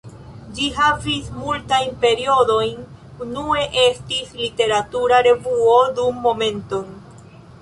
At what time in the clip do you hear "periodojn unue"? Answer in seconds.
2.05-3.67